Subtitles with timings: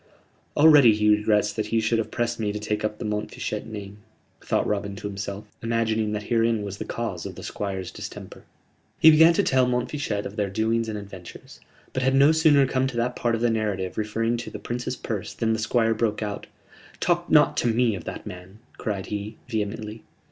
[0.57, 3.99] "Already he regrets that he should have pressed me to take up the Montfichet name,"
[4.43, 8.41] thought Robin to himself, imagining that herein was the cause of the Squire's distemper.
[8.99, 11.59] He began to tell Montfichet of their doings and adventures:
[11.93, 14.95] but had no sooner come to that part of the narrative referring to the Prince's
[14.95, 16.47] purse than the Squire broke out:
[16.99, 20.01] "Talk not to me of that man," cried he, vehemently.